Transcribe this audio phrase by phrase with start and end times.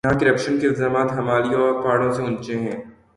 [0.05, 2.77] یہاں کرپشن کے الزامات ہمالیہ پہاڑوں سے اونچے ہیں۔